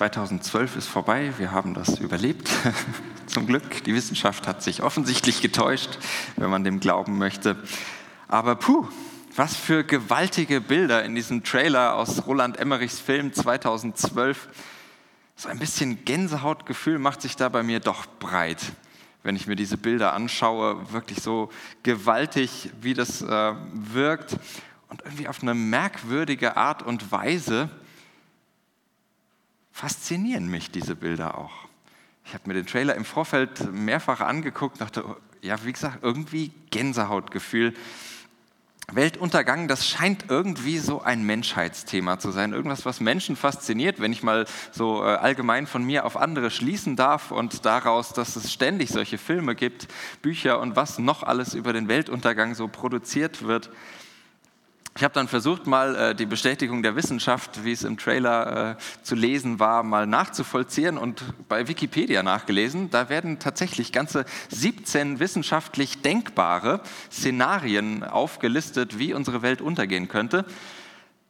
[0.00, 2.48] 2012 ist vorbei, wir haben das überlebt.
[3.26, 5.98] Zum Glück, die Wissenschaft hat sich offensichtlich getäuscht,
[6.36, 7.62] wenn man dem glauben möchte.
[8.26, 8.88] Aber puh,
[9.36, 14.48] was für gewaltige Bilder in diesem Trailer aus Roland Emmerichs Film 2012.
[15.36, 18.72] So ein bisschen Gänsehautgefühl macht sich da bei mir doch breit,
[19.22, 20.94] wenn ich mir diese Bilder anschaue.
[20.94, 21.50] Wirklich so
[21.82, 24.38] gewaltig, wie das äh, wirkt
[24.88, 27.68] und irgendwie auf eine merkwürdige Art und Weise
[29.80, 31.52] faszinieren mich diese Bilder auch.
[32.26, 35.04] Ich habe mir den Trailer im Vorfeld mehrfach angeguckt, dachte,
[35.40, 37.72] ja, wie gesagt, irgendwie Gänsehautgefühl.
[38.92, 42.52] Weltuntergang, das scheint irgendwie so ein Menschheitsthema zu sein.
[42.52, 46.94] Irgendwas, was Menschen fasziniert, wenn ich mal so äh, allgemein von mir auf andere schließen
[46.94, 49.88] darf und daraus, dass es ständig solche Filme gibt,
[50.20, 53.70] Bücher und was noch alles über den Weltuntergang so produziert wird.
[55.00, 59.02] Ich habe dann versucht, mal äh, die Bestätigung der Wissenschaft, wie es im Trailer äh,
[59.02, 62.90] zu lesen war, mal nachzuvollziehen und bei Wikipedia nachgelesen.
[62.90, 70.44] Da werden tatsächlich ganze 17 wissenschaftlich denkbare Szenarien aufgelistet, wie unsere Welt untergehen könnte.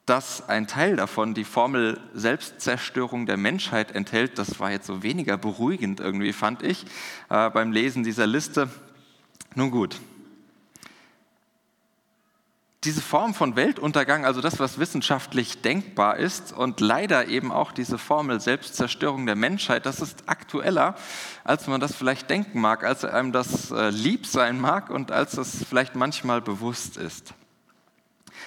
[0.04, 5.36] Dass ein Teil davon die Formel Selbstzerstörung der Menschheit enthält, das war jetzt so weniger
[5.38, 6.86] beruhigend irgendwie, fand ich,
[7.28, 8.68] äh, beim Lesen dieser Liste.
[9.54, 10.00] Nun gut,
[12.84, 17.98] diese Form von Weltuntergang, also das, was wissenschaftlich denkbar ist und leider eben auch diese
[17.98, 20.94] Formel Selbstzerstörung der Menschheit, das ist aktueller,
[21.44, 25.32] als man das vielleicht denken mag, als einem das äh, lieb sein mag und als
[25.32, 27.34] das vielleicht manchmal bewusst ist.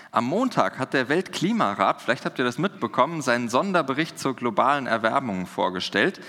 [0.09, 5.45] Am Montag hat der Weltklimarat, vielleicht habt ihr das mitbekommen, seinen Sonderbericht zur globalen Erwärmung
[5.45, 6.20] vorgestellt.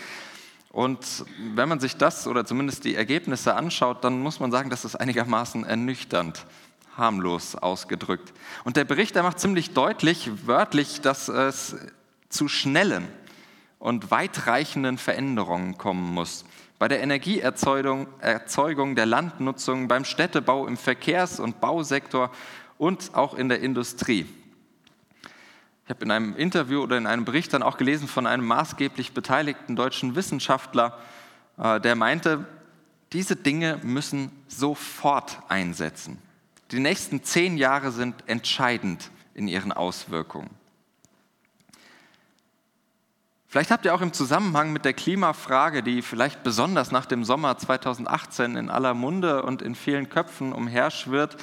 [0.70, 4.84] Und wenn man sich das oder zumindest die Ergebnisse anschaut, dann muss man sagen, das
[4.84, 6.44] ist einigermaßen ernüchternd
[6.96, 8.32] harmlos ausgedrückt.
[8.64, 11.76] Und der Bericht, der macht ziemlich deutlich, wörtlich, dass es
[12.28, 13.08] zu schnellen
[13.78, 16.44] und weitreichenden Veränderungen kommen muss.
[16.78, 22.30] Bei der Energieerzeugung, Erzeugung der Landnutzung, beim Städtebau, im Verkehrs- und Bausektor
[22.78, 24.26] und auch in der Industrie.
[25.84, 29.12] Ich habe in einem Interview oder in einem Bericht dann auch gelesen von einem maßgeblich
[29.12, 30.98] beteiligten deutschen Wissenschaftler,
[31.58, 32.46] äh, der meinte,
[33.12, 36.18] diese Dinge müssen sofort einsetzen.
[36.74, 40.50] Die nächsten zehn Jahre sind entscheidend in ihren Auswirkungen.
[43.46, 47.56] Vielleicht habt ihr auch im Zusammenhang mit der Klimafrage, die vielleicht besonders nach dem Sommer
[47.56, 51.36] 2018 in aller Munde und in vielen Köpfen umherschwirrt,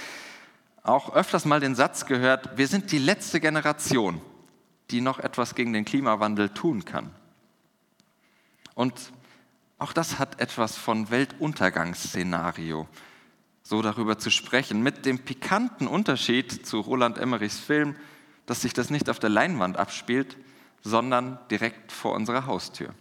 [0.84, 4.20] auch öfters mal den Satz gehört, wir sind die letzte Generation,
[4.90, 7.10] die noch etwas gegen den Klimawandel tun kann.
[8.76, 9.14] Und
[9.78, 12.90] auch das hat etwas von Weltuntergangsszenario
[13.64, 17.96] so darüber zu sprechen, mit dem pikanten Unterschied zu Roland Emmerichs Film,
[18.46, 20.38] dass sich das nicht auf der Leinwand abspielt,
[20.82, 22.94] sondern direkt vor unserer Haustür.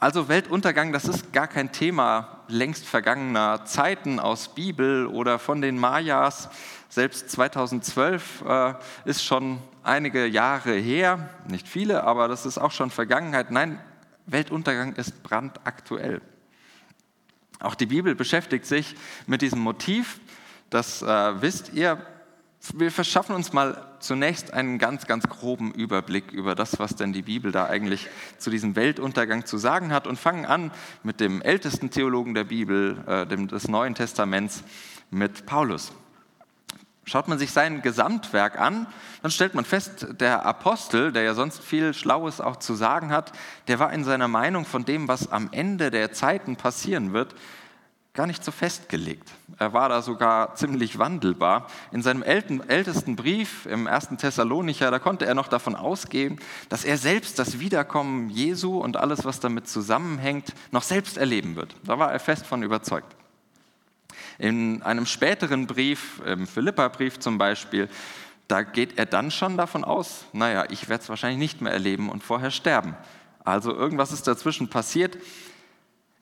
[0.00, 5.76] Also Weltuntergang, das ist gar kein Thema längst vergangener Zeiten aus Bibel oder von den
[5.76, 6.50] Mayas.
[6.88, 8.74] Selbst 2012 äh,
[9.06, 13.50] ist schon einige Jahre her, nicht viele, aber das ist auch schon Vergangenheit.
[13.50, 13.80] Nein,
[14.26, 16.20] Weltuntergang ist brandaktuell.
[17.60, 18.94] Auch die Bibel beschäftigt sich
[19.26, 20.20] mit diesem Motiv.
[20.70, 22.04] Das äh, wisst ihr.
[22.74, 27.22] Wir verschaffen uns mal zunächst einen ganz, ganz groben Überblick über das, was denn die
[27.22, 28.08] Bibel da eigentlich
[28.38, 30.72] zu diesem Weltuntergang zu sagen hat und fangen an
[31.04, 34.64] mit dem ältesten Theologen der Bibel, äh, dem, des Neuen Testaments,
[35.10, 35.92] mit Paulus.
[37.08, 38.86] Schaut man sich sein Gesamtwerk an,
[39.22, 43.32] dann stellt man fest, der Apostel, der ja sonst viel Schlaues auch zu sagen hat,
[43.66, 47.34] der war in seiner Meinung von dem, was am Ende der Zeiten passieren wird,
[48.12, 49.30] gar nicht so festgelegt.
[49.58, 51.68] Er war da sogar ziemlich wandelbar.
[51.92, 56.98] In seinem ältesten Brief im ersten Thessalonicher, da konnte er noch davon ausgehen, dass er
[56.98, 61.74] selbst das Wiederkommen Jesu und alles, was damit zusammenhängt, noch selbst erleben wird.
[61.84, 63.16] Da war er fest von überzeugt.
[64.38, 67.88] In einem späteren Brief, im Philippa-Brief zum Beispiel,
[68.46, 72.08] da geht er dann schon davon aus, naja, ich werde es wahrscheinlich nicht mehr erleben
[72.08, 72.96] und vorher sterben.
[73.44, 75.18] Also irgendwas ist dazwischen passiert.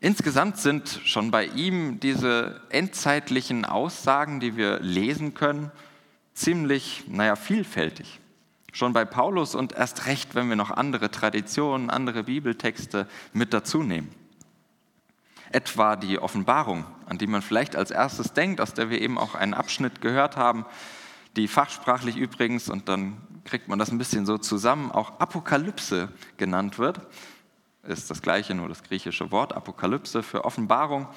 [0.01, 5.71] Insgesamt sind schon bei ihm diese endzeitlichen Aussagen, die wir lesen können,
[6.33, 8.21] ziemlich, naja, vielfältig.
[8.73, 13.83] Schon bei Paulus und erst recht, wenn wir noch andere Traditionen, andere Bibeltexte mit dazu
[13.83, 14.26] nehmen
[15.53, 19.35] etwa die Offenbarung, an die man vielleicht als erstes denkt, aus der wir eben auch
[19.35, 20.67] einen Abschnitt gehört haben,
[21.37, 26.79] die fachsprachlich übrigens, und dann kriegt man das ein bisschen so zusammen, auch Apokalypse genannt
[26.79, 27.01] wird.
[27.85, 31.09] Ist das gleiche, nur das griechische Wort, Apokalypse für Offenbarung.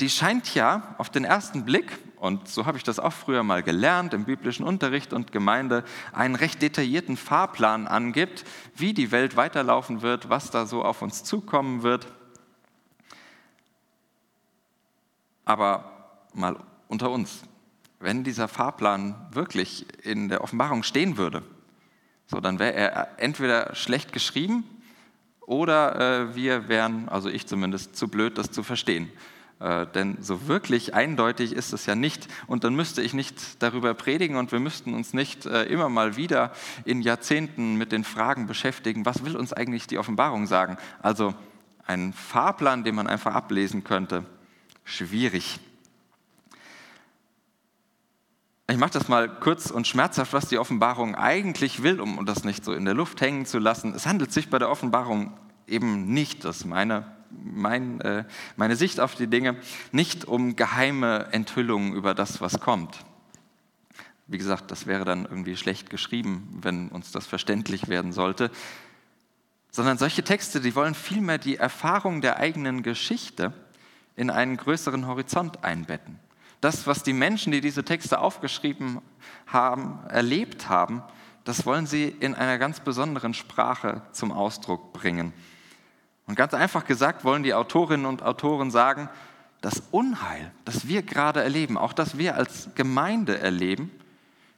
[0.00, 3.62] die scheint ja auf den ersten Blick, und so habe ich das auch früher mal
[3.62, 8.44] gelernt im biblischen Unterricht und Gemeinde, einen recht detaillierten Fahrplan angibt,
[8.76, 12.06] wie die Welt weiterlaufen wird, was da so auf uns zukommen wird.
[15.48, 16.56] Aber mal
[16.88, 17.42] unter uns,
[18.00, 21.42] wenn dieser Fahrplan wirklich in der Offenbarung stehen würde,
[22.26, 24.64] so, dann wäre er entweder schlecht geschrieben
[25.40, 29.10] oder äh, wir wären, also ich zumindest, zu blöd, das zu verstehen.
[29.58, 32.28] Äh, denn so wirklich eindeutig ist es ja nicht.
[32.46, 36.18] Und dann müsste ich nicht darüber predigen und wir müssten uns nicht äh, immer mal
[36.18, 36.52] wieder
[36.84, 40.76] in Jahrzehnten mit den Fragen beschäftigen, was will uns eigentlich die Offenbarung sagen?
[41.00, 41.32] Also
[41.86, 44.26] ein Fahrplan, den man einfach ablesen könnte,
[44.88, 45.60] schwierig.
[48.70, 52.64] Ich mache das mal kurz und schmerzhaft, was die Offenbarung eigentlich will, um das nicht
[52.64, 53.94] so in der Luft hängen zu lassen.
[53.94, 55.32] Es handelt sich bei der Offenbarung
[55.66, 58.24] eben nicht, das ist meine, mein, äh,
[58.56, 59.56] meine Sicht auf die Dinge,
[59.92, 62.98] nicht um geheime Enthüllungen über das, was kommt.
[64.26, 68.50] Wie gesagt, das wäre dann irgendwie schlecht geschrieben, wenn uns das verständlich werden sollte.
[69.70, 73.54] Sondern solche Texte, die wollen vielmehr die Erfahrung der eigenen Geschichte
[74.18, 76.18] in einen größeren Horizont einbetten.
[76.60, 79.00] Das, was die Menschen, die diese Texte aufgeschrieben
[79.46, 81.02] haben, erlebt haben,
[81.44, 85.32] das wollen sie in einer ganz besonderen Sprache zum Ausdruck bringen.
[86.26, 89.08] Und ganz einfach gesagt wollen die Autorinnen und Autoren sagen,
[89.60, 93.90] das Unheil, das wir gerade erleben, auch das wir als Gemeinde erleben,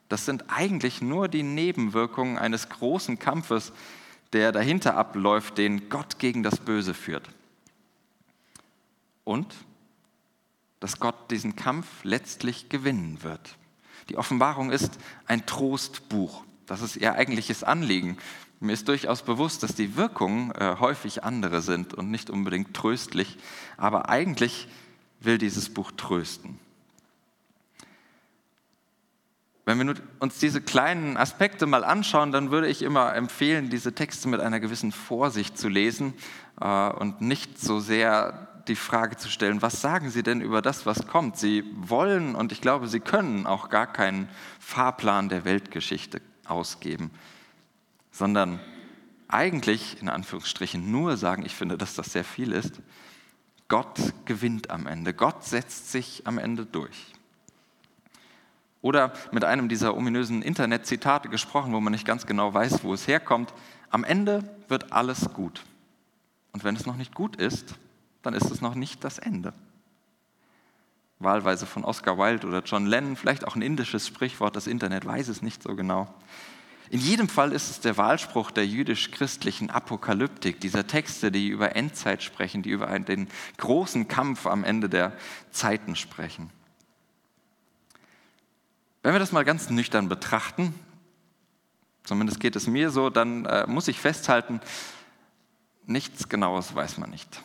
[0.09, 3.73] das sind eigentlich nur die Nebenwirkungen eines großen Kampfes,
[4.33, 7.29] der dahinter abläuft, den Gott gegen das Böse führt.
[9.25, 9.55] Und
[10.81, 13.57] dass Gott diesen Kampf letztlich gewinnen wird.
[14.09, 16.43] Die Offenbarung ist ein Trostbuch.
[16.67, 18.17] Das ist ihr eigentliches Anliegen.
[18.61, 23.39] Mir ist durchaus bewusst, dass die Wirkungen äh, häufig andere sind und nicht unbedingt tröstlich,
[23.77, 24.69] aber eigentlich
[25.21, 26.59] will dieses Buch trösten.
[29.65, 34.29] Wenn wir uns diese kleinen Aspekte mal anschauen, dann würde ich immer empfehlen, diese Texte
[34.29, 36.15] mit einer gewissen Vorsicht zu lesen
[36.61, 40.87] äh, und nicht so sehr die Frage zu stellen, was sagen Sie denn über das,
[40.87, 41.37] was kommt?
[41.37, 44.29] Sie wollen und ich glaube, Sie können auch gar keinen
[44.59, 47.11] Fahrplan der Weltgeschichte ausgeben,
[48.11, 48.61] sondern
[49.29, 52.81] eigentlich in Anführungsstrichen nur sagen, ich finde, dass das sehr viel ist,
[53.69, 57.15] Gott gewinnt am Ende, Gott setzt sich am Ende durch.
[58.83, 63.07] Oder mit einem dieser ominösen Internetzitate gesprochen, wo man nicht ganz genau weiß, wo es
[63.07, 63.53] herkommt,
[63.91, 65.63] am Ende wird alles gut.
[66.53, 67.77] Und wenn es noch nicht gut ist,
[68.23, 69.53] dann ist es noch nicht das Ende.
[71.19, 75.29] Wahlweise von Oscar Wilde oder John Lennon, vielleicht auch ein indisches Sprichwort, das Internet weiß
[75.29, 76.13] es nicht so genau.
[76.89, 82.23] In jedem Fall ist es der Wahlspruch der jüdisch-christlichen Apokalyptik, dieser Texte, die über Endzeit
[82.23, 83.29] sprechen, die über den
[83.59, 85.13] großen Kampf am Ende der
[85.53, 86.51] Zeiten sprechen.
[89.03, 90.75] Wenn wir das mal ganz nüchtern betrachten,
[92.03, 94.61] zumindest geht es mir so, dann äh, muss ich festhalten,
[95.87, 97.41] nichts Genaues weiß man nicht.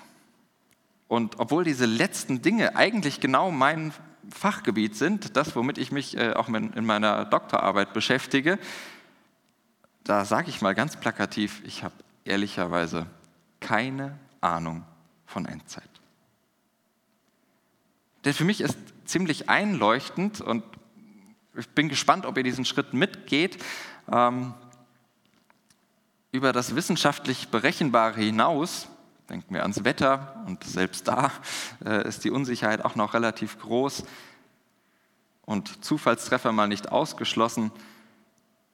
[1.16, 3.94] Und obwohl diese letzten Dinge eigentlich genau mein
[4.30, 8.60] Fachgebiet sind, das, womit ich mich äh, auch in meiner Doktorarbeit beschäftige,
[10.04, 11.96] da sage ich mal ganz plakativ, ich habe
[12.26, 13.06] ehrlicherweise
[13.62, 14.84] keine Ahnung
[15.26, 15.90] von Endzeit.
[18.26, 20.66] Denn für mich ist ziemlich einleuchtend und
[21.56, 23.64] ich bin gespannt, ob ihr diesen Schritt mitgeht,
[24.12, 24.54] ähm,
[26.34, 28.90] über das wissenschaftlich Berechenbare hinaus
[29.30, 31.32] Denken wir ans Wetter und selbst da
[31.84, 34.04] äh, ist die Unsicherheit auch noch relativ groß
[35.46, 37.72] und Zufallstreffer mal nicht ausgeschlossen.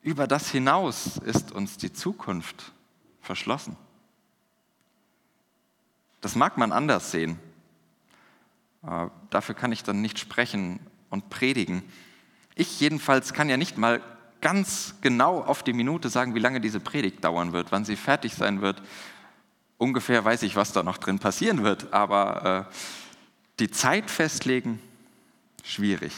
[0.01, 2.73] Über das hinaus ist uns die Zukunft
[3.21, 3.77] verschlossen.
[6.19, 7.39] Das mag man anders sehen.
[8.85, 11.81] Äh, dafür kann ich dann nicht sprechen und predigen.
[12.55, 14.01] Ich jedenfalls kann ja nicht mal
[14.41, 18.33] ganz genau auf die Minute sagen, wie lange diese Predigt dauern wird, wann sie fertig
[18.33, 18.81] sein wird
[19.81, 22.73] ungefähr weiß ich, was da noch drin passieren wird, aber äh,
[23.59, 24.79] die Zeit festlegen,
[25.63, 26.13] schwierig.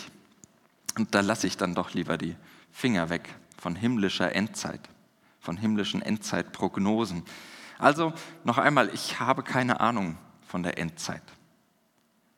[0.97, 2.35] Und da lasse ich dann doch lieber die
[2.73, 4.81] Finger weg von himmlischer Endzeit,
[5.39, 7.23] von himmlischen Endzeitprognosen.
[7.79, 8.11] Also
[8.43, 11.23] noch einmal, ich habe keine Ahnung von der Endzeit.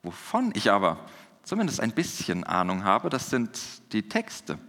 [0.03, 0.99] Wovon ich aber
[1.41, 3.59] zumindest ein bisschen Ahnung habe, das sind
[3.93, 4.59] die Texte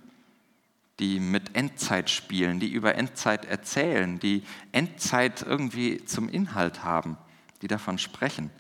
[0.99, 7.19] die mit Endzeit spielen, die über Endzeit erzählen, die Endzeit irgendwie zum Inhalt haben,
[7.63, 8.51] die davon sprechen.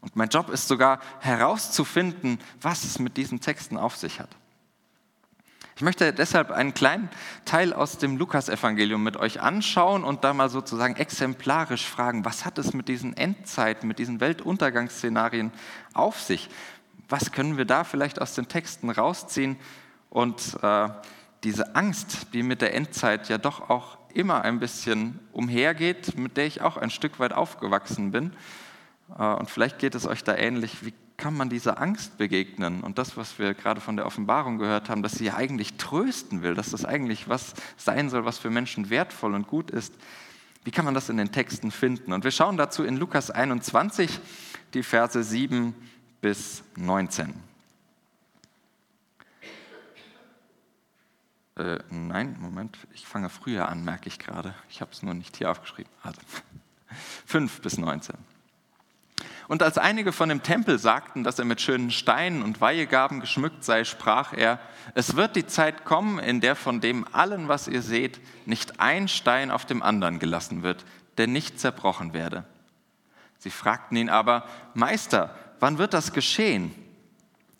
[0.00, 4.30] Und mein Job ist sogar herauszufinden, was es mit diesen Texten auf sich hat.
[5.76, 7.08] Ich möchte deshalb einen kleinen
[7.44, 12.58] Teil aus dem Lukasevangelium mit euch anschauen und da mal sozusagen exemplarisch fragen, was hat
[12.58, 15.50] es mit diesen Endzeiten, mit diesen Weltuntergangsszenarien
[15.94, 16.48] auf sich?
[17.12, 19.56] was können wir da vielleicht aus den Texten rausziehen
[20.08, 20.88] und äh,
[21.44, 26.46] diese Angst, die mit der Endzeit ja doch auch immer ein bisschen umhergeht, mit der
[26.46, 28.32] ich auch ein Stück weit aufgewachsen bin.
[29.18, 30.84] Äh, und vielleicht geht es euch da ähnlich.
[30.84, 32.82] Wie kann man dieser Angst begegnen?
[32.82, 36.42] Und das, was wir gerade von der Offenbarung gehört haben, dass sie ja eigentlich trösten
[36.42, 39.94] will, dass das eigentlich was sein soll, was für Menschen wertvoll und gut ist.
[40.64, 42.12] Wie kann man das in den Texten finden?
[42.12, 44.20] Und wir schauen dazu in Lukas 21,
[44.74, 45.74] die Verse 7
[46.20, 47.51] bis 19.
[51.62, 54.54] Äh, nein, Moment, ich fange früher an, merke ich gerade.
[54.68, 55.92] Ich habe es nur nicht hier aufgeschrieben.
[56.02, 56.20] Also
[57.26, 58.16] 5 bis 19.
[59.46, 63.62] Und als einige von dem Tempel sagten, dass er mit schönen Steinen und Weihegaben geschmückt
[63.62, 64.58] sei, sprach er,
[64.94, 69.06] es wird die Zeit kommen, in der von dem allen, was ihr seht, nicht ein
[69.06, 70.84] Stein auf dem anderen gelassen wird,
[71.18, 72.44] der nicht zerbrochen werde.
[73.38, 76.74] Sie fragten ihn aber, Meister, wann wird das geschehen?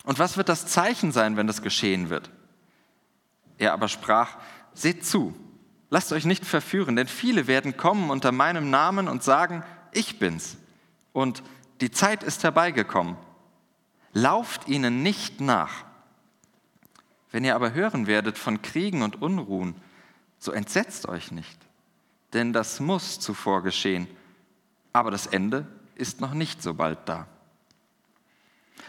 [0.05, 2.31] Und was wird das Zeichen sein, wenn das geschehen wird?
[3.63, 4.39] Er aber sprach,
[4.75, 5.37] seht zu,
[5.89, 10.57] lasst euch nicht verführen, denn viele werden kommen unter meinem Namen und sagen, ich bin's.
[11.13, 11.45] Und
[11.81, 13.17] die Zeit ist herbeigekommen.
[14.15, 15.85] Lauft ihnen nicht nach.
[17.31, 19.77] Wenn ihr aber hören werdet von Kriegen und Unruhen,
[20.41, 21.61] so entsetzt euch nicht,
[22.33, 24.09] denn das muss zuvor geschehen,
[24.93, 27.29] aber das Ende ist noch nicht so bald da.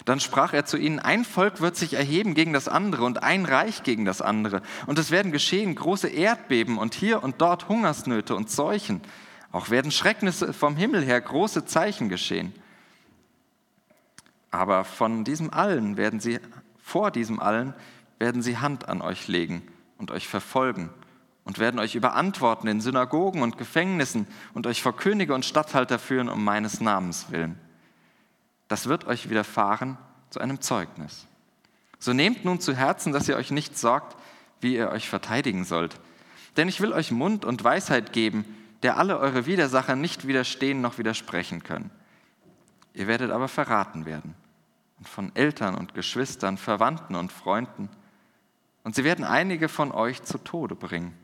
[0.05, 3.45] Dann sprach er zu ihnen, ein Volk wird sich erheben gegen das andere und ein
[3.45, 4.61] Reich gegen das andere.
[4.85, 9.01] Und es werden geschehen große Erdbeben und hier und dort Hungersnöte und Seuchen.
[9.51, 12.53] Auch werden Schrecknisse vom Himmel her große Zeichen geschehen.
[14.51, 16.39] Aber von diesem allen werden sie,
[16.81, 17.73] vor diesem allen
[18.19, 19.63] werden sie Hand an euch legen
[19.97, 20.89] und euch verfolgen
[21.45, 26.29] und werden euch überantworten in Synagogen und Gefängnissen und euch vor Könige und Statthalter führen
[26.29, 27.57] um meines Namens willen
[28.67, 29.97] das wird euch widerfahren
[30.29, 31.27] zu einem Zeugnis.
[31.99, 34.17] So nehmt nun zu Herzen, dass ihr euch nicht sorgt,
[34.61, 35.99] wie ihr euch verteidigen sollt.
[36.57, 38.45] Denn ich will euch Mund und Weisheit geben,
[38.81, 41.91] der alle eure Widersacher nicht widerstehen noch widersprechen können.
[42.93, 44.35] Ihr werdet aber verraten werden
[44.97, 47.89] und von Eltern und Geschwistern, Verwandten und Freunden.
[48.83, 51.17] Und sie werden einige von euch zu Tode bringen.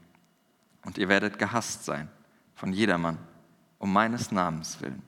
[0.86, 2.10] Und ihr werdet gehasst sein
[2.56, 3.18] von jedermann
[3.80, 5.02] um meines Namens willen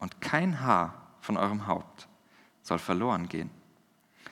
[0.00, 2.08] und kein Haar von eurem Haupt
[2.62, 3.50] soll verloren gehen.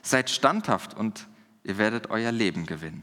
[0.02, 1.28] Seid standhaft und
[1.62, 3.02] ihr werdet euer Leben gewinnen.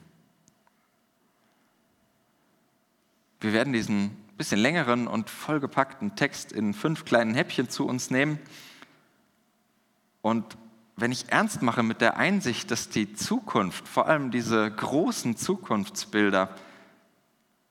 [3.40, 8.40] Wir werden diesen bisschen längeren und vollgepackten Text in fünf kleinen Häppchen zu uns nehmen.
[10.22, 10.58] Und
[10.98, 16.50] wenn ich ernst mache mit der Einsicht, dass die Zukunft, vor allem diese großen Zukunftsbilder,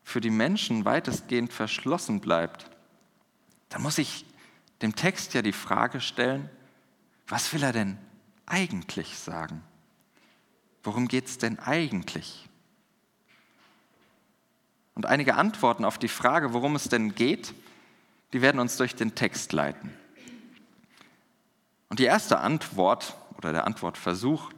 [0.02, 2.70] für die Menschen weitestgehend verschlossen bleibt,
[3.70, 4.26] dann muss ich
[4.82, 6.50] dem Text ja die Frage stellen,
[7.26, 7.98] was will er denn
[8.46, 9.62] eigentlich sagen?
[10.82, 12.48] Worum geht es denn eigentlich?
[14.94, 17.54] Und einige Antworten auf die Frage, worum es denn geht,
[18.32, 19.90] die werden uns durch den Text leiten.
[21.88, 24.50] Und die erste Antwort oder der Antwortversuch,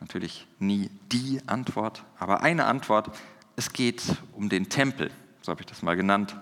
[0.00, 3.16] natürlich nie die Antwort, aber eine Antwort,
[3.56, 4.02] es geht
[4.32, 6.36] um den Tempel, so habe ich das mal genannt.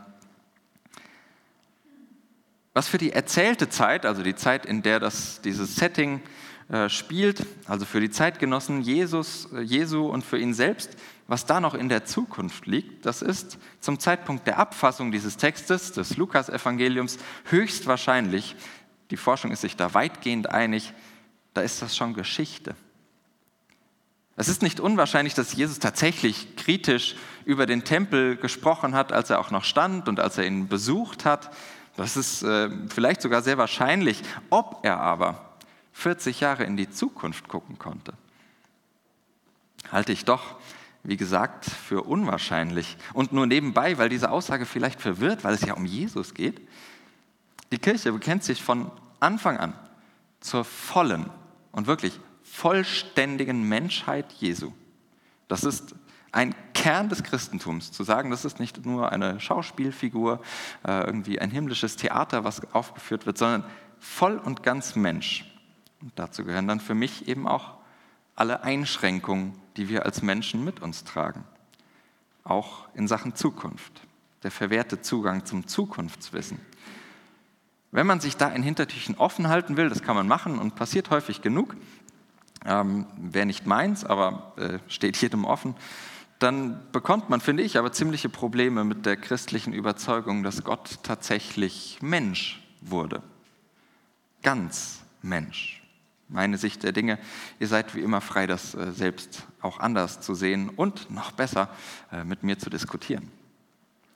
[2.75, 6.23] Was für die erzählte Zeit, also die Zeit, in der das, dieses Setting
[6.71, 11.61] äh, spielt, also für die Zeitgenossen Jesus, äh, Jesu und für ihn selbst, was da
[11.61, 17.19] noch in der Zukunft liegt, das ist zum Zeitpunkt der Abfassung dieses Textes, des Lukas-Evangeliums,
[17.45, 18.57] höchstwahrscheinlich,
[19.11, 20.95] die Forschung ist sich da weitgehend einig,
[21.52, 22.75] da ist das schon Geschichte.
[24.37, 29.41] Es ist nicht unwahrscheinlich, dass Jesus tatsächlich kritisch über den Tempel gesprochen hat, als er
[29.41, 31.55] auch noch stand und als er ihn besucht hat.
[31.96, 34.22] Das ist äh, vielleicht sogar sehr wahrscheinlich.
[34.50, 35.52] Ob er aber
[35.92, 38.14] 40 Jahre in die Zukunft gucken konnte,
[39.90, 40.56] halte ich doch,
[41.02, 42.96] wie gesagt, für unwahrscheinlich.
[43.12, 46.61] Und nur nebenbei, weil diese Aussage vielleicht verwirrt, weil es ja um Jesus geht.
[47.72, 49.75] Die Kirche bekennt sich von Anfang an
[50.40, 51.30] zur vollen
[51.72, 54.72] und wirklich vollständigen Menschheit Jesu.
[55.49, 55.94] Das ist
[56.32, 60.40] ein Kern des Christentums, zu sagen, das ist nicht nur eine Schauspielfigur,
[60.86, 63.64] äh, irgendwie ein himmlisches Theater, was aufgeführt wird, sondern
[64.00, 65.44] voll und ganz Mensch.
[66.00, 67.74] Und dazu gehören dann für mich eben auch
[68.34, 71.44] alle Einschränkungen, die wir als Menschen mit uns tragen.
[72.44, 74.00] Auch in Sachen Zukunft,
[74.42, 76.58] der verwehrte Zugang zum Zukunftswissen.
[77.92, 81.10] Wenn man sich da in Hintertüchen offen halten will, das kann man machen und passiert
[81.10, 81.76] häufig genug,
[82.64, 85.74] ähm, wäre nicht meins, aber äh, steht jedem offen,
[86.42, 91.99] dann bekommt man, finde ich, aber ziemliche Probleme mit der christlichen Überzeugung, dass Gott tatsächlich
[92.02, 93.22] Mensch wurde.
[94.42, 95.82] Ganz Mensch.
[96.28, 97.18] meine Sicht der Dinge.
[97.61, 101.68] Ihr seid wie immer frei, das äh, selbst auch anders zu sehen und noch besser
[102.11, 103.30] äh, mit mir zu diskutieren.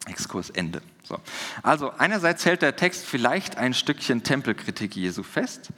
[0.07, 0.83] Exkurs Ende.
[1.03, 1.19] So.
[1.63, 5.71] Also einerseits hält der Text vielleicht ein Stückchen Tempelkritik Jesu fest.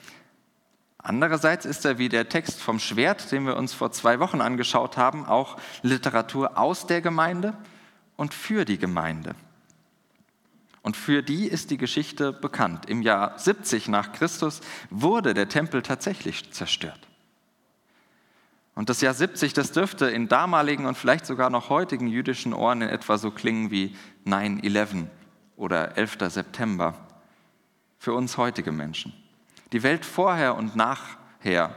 [0.99, 4.97] Andererseits ist er wie der Text vom Schwert, den wir uns vor zwei Wochen angeschaut
[4.97, 7.57] haben, auch Literatur aus der Gemeinde
[8.17, 9.35] und für die Gemeinde.
[10.83, 12.87] Und für die ist die Geschichte bekannt.
[12.87, 17.01] Im Jahr 70 nach Christus wurde der Tempel tatsächlich zerstört.
[18.75, 22.83] Und das Jahr 70, das dürfte in damaligen und vielleicht sogar noch heutigen jüdischen Ohren
[22.83, 25.07] in etwa so klingen wie 9-11
[25.57, 26.19] oder 11.
[26.29, 26.95] September
[27.99, 29.13] für uns heutige Menschen.
[29.73, 31.77] Die Welt vorher und nachher,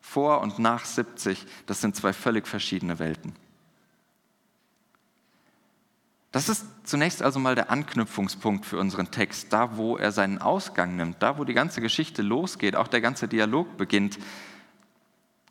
[0.00, 3.34] vor und nach 70, das sind zwei völlig verschiedene Welten.
[6.32, 10.96] Das ist zunächst also mal der Anknüpfungspunkt für unseren Text, da wo er seinen Ausgang
[10.96, 14.18] nimmt, da wo die ganze Geschichte losgeht, auch der ganze Dialog beginnt.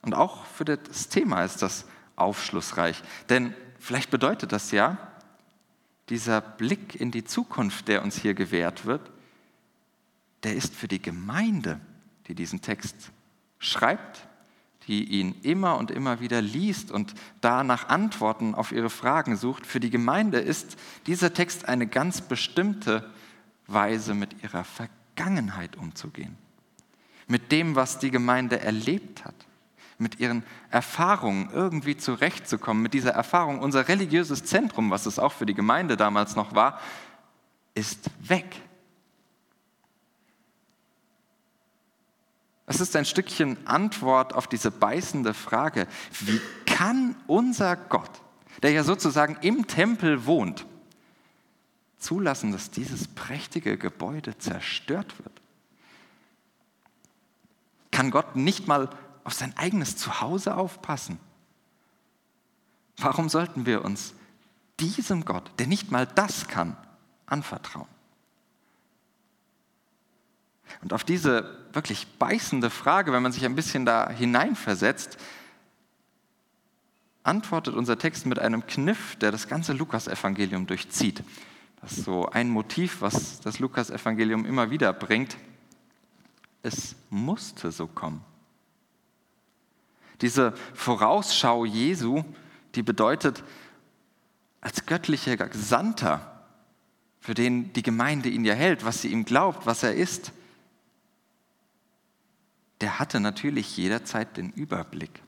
[0.04, 3.02] Und auch für das Thema ist das aufschlussreich.
[3.30, 4.98] Denn vielleicht bedeutet das ja,
[6.10, 9.02] dieser Blick in die Zukunft, der uns hier gewährt wird,
[10.46, 11.80] der ist für die Gemeinde,
[12.28, 13.12] die diesen Text
[13.58, 14.28] schreibt,
[14.88, 19.66] die ihn immer und immer wieder liest und da nach Antworten auf ihre Fragen sucht,
[19.66, 23.12] für die Gemeinde ist dieser Text eine ganz bestimmte
[23.66, 26.38] Weise, mit ihrer Vergangenheit umzugehen.
[27.28, 29.34] Mit dem, was die Gemeinde erlebt hat.
[29.98, 32.84] Mit ihren Erfahrungen irgendwie zurechtzukommen.
[32.84, 36.80] Mit dieser Erfahrung, unser religiöses Zentrum, was es auch für die Gemeinde damals noch war,
[37.74, 38.62] ist weg.
[42.68, 45.88] Es ist ein Stückchen Antwort auf diese beißende Frage,
[46.22, 48.10] wie kann unser Gott,
[48.64, 50.66] der ja sozusagen im Tempel wohnt,
[51.98, 55.42] zulassen, dass dieses prächtige Gebäude zerstört wird?
[57.92, 58.90] Kann Gott nicht mal
[59.24, 61.20] auf sein eigenes Zuhause aufpassen?
[62.98, 64.14] Warum sollten wir uns
[64.80, 66.76] diesem Gott, der nicht mal das kann,
[67.26, 67.95] anvertrauen?
[70.82, 75.18] Und auf diese wirklich beißende Frage, wenn man sich ein bisschen da hineinversetzt,
[77.24, 81.24] antwortet unser Text mit einem Kniff, der das ganze Lukasevangelium durchzieht.
[81.82, 85.38] Das ist so ein Motiv, was das Lukasevangelium immer wieder bringt.
[86.62, 88.24] Es musste so kommen.
[90.22, 92.24] Diese Vorausschau Jesu,
[92.76, 93.44] die bedeutet,
[94.62, 96.44] als göttlicher Gesandter,
[97.20, 100.32] für den die Gemeinde ihn ja hält, was sie ihm glaubt, was er ist,
[102.82, 105.22] der hatte natürlich jederzeit den Überblick.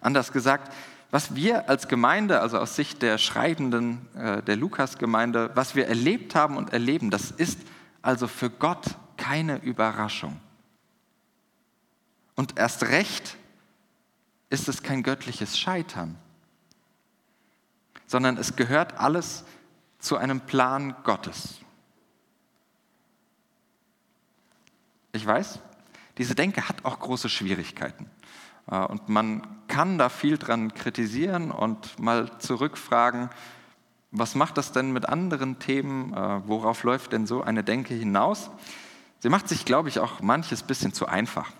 [0.00, 0.72] Anders gesagt,
[1.10, 6.34] was wir als Gemeinde, also aus Sicht der Schreibenden äh, der Lukas-Gemeinde, was wir erlebt
[6.34, 7.60] haben und erleben, das ist
[8.02, 10.40] also für Gott keine Überraschung.
[12.34, 13.36] Und erst recht
[14.50, 16.16] ist es kein göttliches Scheitern,
[18.06, 19.44] sondern es gehört alles
[20.00, 21.60] zu einem Plan Gottes.
[25.12, 25.60] Ich weiß,
[26.18, 28.06] diese Denke hat auch große Schwierigkeiten.
[28.70, 33.30] Äh, und man kann da viel dran kritisieren und mal zurückfragen,
[34.16, 36.14] was macht das denn mit anderen Themen?
[36.14, 38.50] Äh, worauf läuft denn so eine Denke hinaus?
[39.18, 41.50] Sie macht sich, glaube ich, auch manches bisschen zu einfach.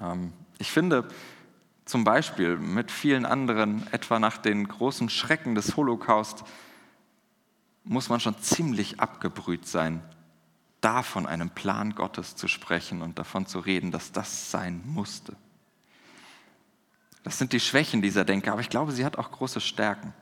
[0.00, 1.06] Ähm, ich finde
[1.84, 6.44] zum Beispiel mit vielen anderen, etwa nach den großen Schrecken des Holocaust,
[7.84, 10.02] muss man schon ziemlich abgebrüht sein,
[10.82, 15.34] davon einem Plan Gottes zu sprechen und davon zu reden, dass das sein musste.
[17.22, 20.12] Das sind die Schwächen dieser Denke, aber ich glaube, sie hat auch große Stärken.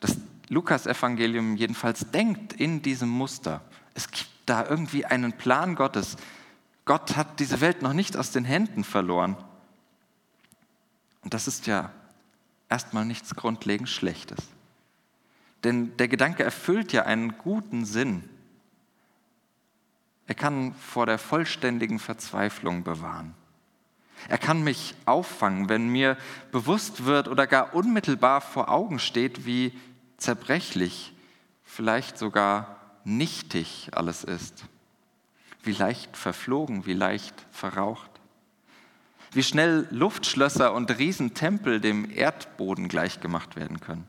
[0.00, 0.16] Das
[0.48, 3.60] Lukas-Evangelium jedenfalls denkt in diesem Muster.
[3.94, 6.16] Es gibt da irgendwie einen Plan Gottes.
[6.86, 9.36] Gott hat diese Welt noch nicht aus den Händen verloren.
[11.22, 11.90] Und das ist ja
[12.70, 14.38] erstmal nichts grundlegend Schlechtes.
[15.64, 18.28] Denn der Gedanke erfüllt ja einen guten Sinn
[20.26, 23.34] er kann vor der vollständigen Verzweiflung bewahren.
[24.28, 26.16] Er kann mich auffangen, wenn mir
[26.50, 29.78] bewusst wird oder gar unmittelbar vor Augen steht, wie
[30.16, 31.12] zerbrechlich,
[31.62, 34.64] vielleicht sogar nichtig alles ist.
[35.62, 38.10] Wie leicht verflogen, wie leicht verraucht.
[39.32, 44.06] Wie schnell Luftschlösser und Riesentempel dem Erdboden gleichgemacht werden können.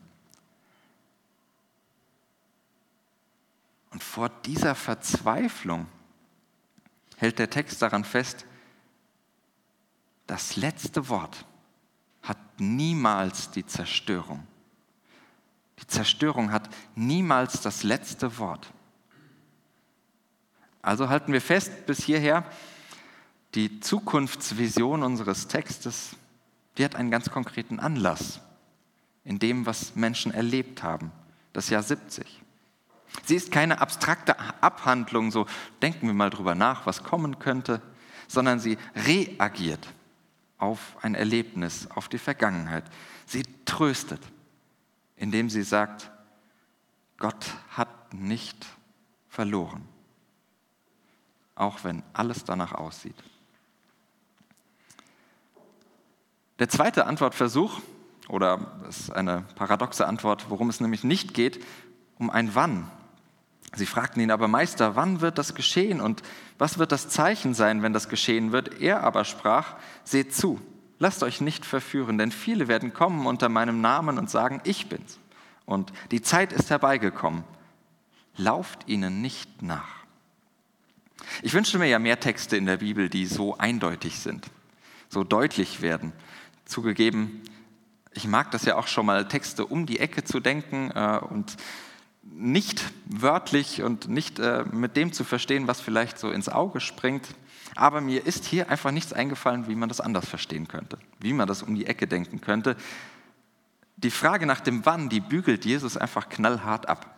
[3.90, 5.86] Und vor dieser Verzweiflung
[7.18, 8.46] hält der Text daran fest,
[10.26, 11.44] das letzte Wort
[12.22, 14.46] hat niemals die Zerstörung.
[15.80, 18.72] Die Zerstörung hat niemals das letzte Wort.
[20.82, 22.44] Also halten wir fest bis hierher,
[23.54, 26.16] Die Zukunftsvision unseres Textes,
[26.76, 28.40] die hat einen ganz konkreten Anlass
[29.24, 31.10] in dem, was Menschen erlebt haben,
[31.52, 32.26] das Jahr 70.
[33.24, 35.46] Sie ist keine abstrakte Abhandlung, so
[35.82, 37.82] denken wir mal drüber nach, was kommen könnte,
[38.26, 39.86] sondern sie reagiert
[40.58, 42.84] auf ein Erlebnis, auf die Vergangenheit.
[43.26, 44.20] Sie tröstet,
[45.16, 46.10] indem sie sagt,
[47.18, 48.66] Gott hat nicht
[49.28, 49.86] verloren,
[51.54, 53.16] auch wenn alles danach aussieht.
[56.58, 57.80] Der zweite Antwortversuch,
[58.28, 61.64] oder das ist eine paradoxe Antwort, worum es nämlich nicht geht,
[62.18, 62.90] um ein Wann.
[63.78, 66.22] Sie fragten ihn aber, Meister, wann wird das geschehen und
[66.58, 68.80] was wird das Zeichen sein, wenn das geschehen wird?
[68.80, 70.60] Er aber sprach, seht zu,
[70.98, 75.18] lasst euch nicht verführen, denn viele werden kommen unter meinem Namen und sagen, ich bin's.
[75.64, 77.44] Und die Zeit ist herbeigekommen.
[78.36, 79.98] Lauft ihnen nicht nach.
[81.42, 84.46] Ich wünschte mir ja mehr Texte in der Bibel, die so eindeutig sind,
[85.08, 86.12] so deutlich werden.
[86.64, 87.42] Zugegeben,
[88.14, 91.56] ich mag das ja auch schon mal, Texte um die Ecke zu denken äh, und
[92.34, 97.26] nicht wörtlich und nicht äh, mit dem zu verstehen, was vielleicht so ins Auge springt.
[97.74, 101.48] Aber mir ist hier einfach nichts eingefallen, wie man das anders verstehen könnte, wie man
[101.48, 102.76] das um die Ecke denken könnte.
[103.96, 107.14] Die Frage nach dem Wann, die bügelt Jesus einfach knallhart ab.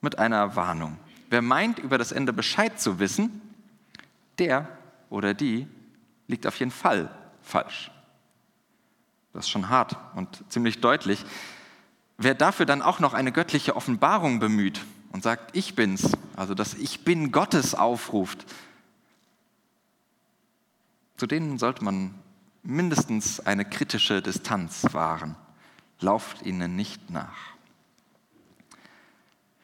[0.00, 0.98] Mit einer Warnung.
[1.30, 3.40] Wer meint, über das Ende Bescheid zu wissen,
[4.38, 4.68] der
[5.10, 5.66] oder die
[6.28, 7.10] liegt auf jeden Fall
[7.42, 7.90] falsch.
[9.32, 11.24] Das ist schon hart und ziemlich deutlich.
[12.16, 14.80] Wer dafür dann auch noch eine göttliche Offenbarung bemüht
[15.12, 18.44] und sagt, ich bin's, also das Ich bin Gottes aufruft,
[21.16, 22.14] zu denen sollte man
[22.62, 25.36] mindestens eine kritische Distanz wahren.
[26.00, 27.54] Lauft ihnen nicht nach.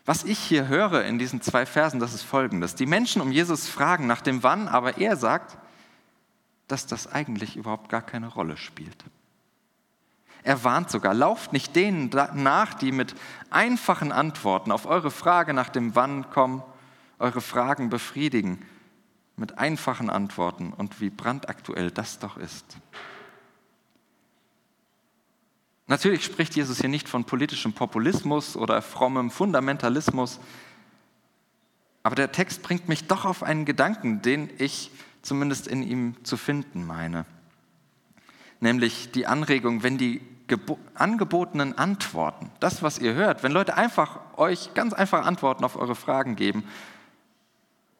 [0.06, 2.74] Was ich hier höre in diesen zwei Versen, das ist folgendes.
[2.74, 5.56] Die Menschen um Jesus fragen nach dem Wann, aber er sagt,
[6.68, 9.04] dass das eigentlich überhaupt gar keine Rolle spielt.
[10.42, 13.14] Er warnt sogar, lauft nicht denen nach, die mit
[13.50, 16.62] einfachen Antworten auf eure Frage nach dem Wann kommen,
[17.18, 18.64] eure Fragen befriedigen,
[19.36, 22.64] mit einfachen Antworten und wie brandaktuell das doch ist.
[25.86, 30.38] Natürlich spricht Jesus hier nicht von politischem Populismus oder frommem Fundamentalismus,
[32.02, 36.38] aber der Text bringt mich doch auf einen Gedanken, den ich zumindest in ihm zu
[36.38, 37.26] finden meine
[38.60, 40.20] nämlich die Anregung, wenn die
[40.94, 45.94] angebotenen Antworten, das, was ihr hört, wenn Leute einfach euch ganz einfach Antworten auf eure
[45.94, 46.64] Fragen geben,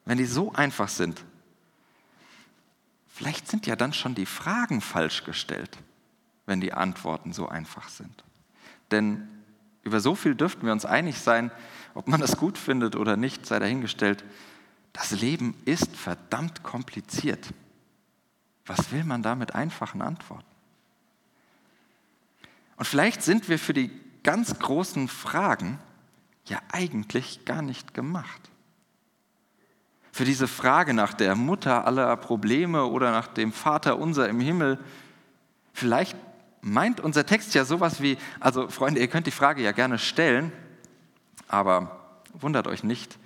[0.05, 1.23] wenn die so einfach sind,
[3.07, 5.77] vielleicht sind ja dann schon die Fragen falsch gestellt,
[6.45, 8.23] wenn die Antworten so einfach sind.
[8.91, 9.27] Denn
[9.83, 11.51] über so viel dürften wir uns einig sein,
[11.93, 14.23] ob man das gut findet oder nicht, sei dahingestellt.
[14.93, 17.53] Das Leben ist verdammt kompliziert.
[18.65, 20.50] Was will man da mit einfachen Antworten?
[22.81, 23.91] Und vielleicht sind wir für die
[24.23, 25.77] ganz großen Fragen
[26.45, 28.49] ja eigentlich gar nicht gemacht.
[30.11, 34.79] Für diese Frage nach der Mutter aller Probleme oder nach dem Vater unser im Himmel,
[35.73, 36.17] vielleicht
[36.61, 40.51] meint unser Text ja sowas wie, also Freunde, ihr könnt die Frage ja gerne stellen,
[41.47, 43.19] aber wundert euch nicht,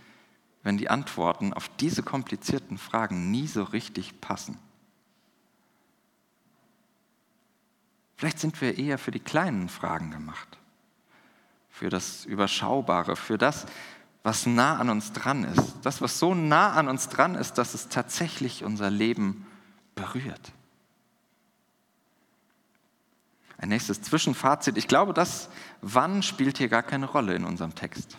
[0.63, 4.59] wenn die Antworten auf diese komplizierten Fragen nie so richtig passen.
[8.25, 10.57] Vielleicht sind wir eher für die kleinen Fragen gemacht,
[11.69, 13.67] für das Überschaubare, für das,
[14.23, 17.75] was nah an uns dran ist, das, was so nah an uns dran ist, dass
[17.75, 19.45] es tatsächlich unser Leben
[19.93, 20.53] berührt.
[23.59, 24.75] Ein nächstes Zwischenfazit.
[24.77, 25.47] Ich glaube, das
[25.81, 28.17] Wann spielt hier gar keine Rolle in unserem Text.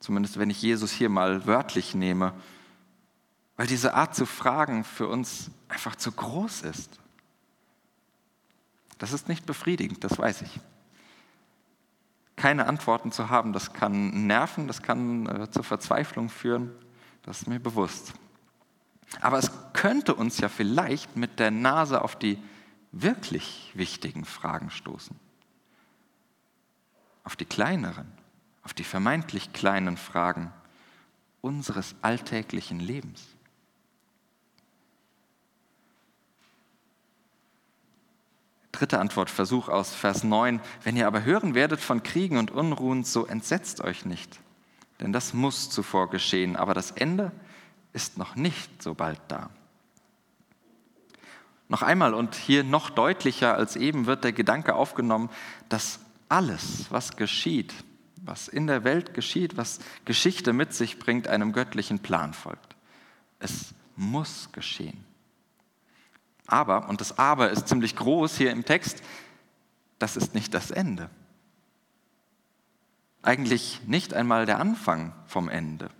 [0.00, 2.32] Zumindest wenn ich Jesus hier mal wörtlich nehme,
[3.58, 7.00] weil diese Art zu fragen für uns einfach zu groß ist.
[8.98, 10.60] Das ist nicht befriedigend, das weiß ich.
[12.36, 16.70] Keine Antworten zu haben, das kann nerven, das kann äh, zur Verzweiflung führen,
[17.22, 18.12] das ist mir bewusst.
[19.20, 22.42] Aber es könnte uns ja vielleicht mit der Nase auf die
[22.92, 25.16] wirklich wichtigen Fragen stoßen.
[27.24, 28.10] Auf die kleineren,
[28.62, 30.52] auf die vermeintlich kleinen Fragen
[31.40, 33.35] unseres alltäglichen Lebens.
[38.76, 40.60] Dritter Antwortversuch aus Vers 9.
[40.82, 44.38] Wenn ihr aber hören werdet von Kriegen und Unruhen, so entsetzt euch nicht.
[45.00, 47.32] Denn das muss zuvor geschehen, aber das Ende
[47.94, 49.48] ist noch nicht so bald da.
[51.68, 55.30] Noch einmal und hier noch deutlicher als eben wird der Gedanke aufgenommen,
[55.70, 57.72] dass alles, was geschieht,
[58.22, 62.76] was in der Welt geschieht, was Geschichte mit sich bringt, einem göttlichen Plan folgt.
[63.38, 65.05] Es muss geschehen.
[66.46, 69.02] Aber, und das Aber ist ziemlich groß hier im Text,
[69.98, 71.10] das ist nicht das Ende.
[73.22, 75.90] Eigentlich nicht einmal der Anfang vom Ende.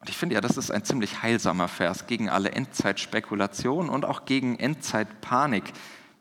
[0.00, 4.26] Und ich finde ja, das ist ein ziemlich heilsamer Vers gegen alle Endzeitspekulationen und auch
[4.26, 5.72] gegen Endzeitpanik.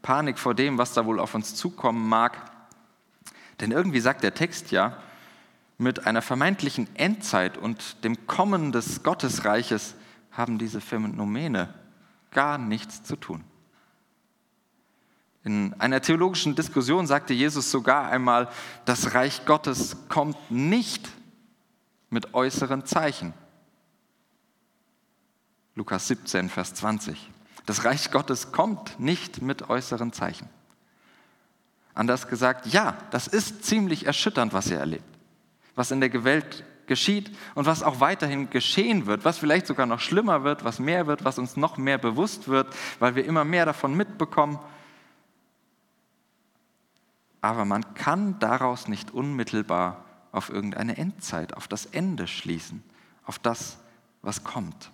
[0.02, 2.52] Panik vor dem, was da wohl auf uns zukommen mag.
[3.60, 4.98] Denn irgendwie sagt der Text ja,
[5.78, 9.96] mit einer vermeintlichen Endzeit und dem Kommen des Gottesreiches
[10.34, 11.74] haben diese Phänomene
[12.32, 13.44] gar nichts zu tun.
[15.44, 18.50] In einer theologischen Diskussion sagte Jesus sogar einmal,
[18.86, 21.10] das Reich Gottes kommt nicht
[22.10, 23.34] mit äußeren Zeichen.
[25.76, 27.30] Lukas 17, Vers 20.
[27.66, 30.48] Das Reich Gottes kommt nicht mit äußeren Zeichen.
[31.94, 35.04] Anders gesagt, ja, das ist ziemlich erschütternd, was ihr erlebt,
[35.76, 40.00] was in der Welt geschieht und was auch weiterhin geschehen wird, was vielleicht sogar noch
[40.00, 43.66] schlimmer wird, was mehr wird, was uns noch mehr bewusst wird, weil wir immer mehr
[43.66, 44.60] davon mitbekommen.
[47.42, 52.84] Aber man kann daraus nicht unmittelbar auf irgendeine Endzeit, auf das Ende schließen,
[53.26, 53.78] auf das,
[54.22, 54.92] was kommt.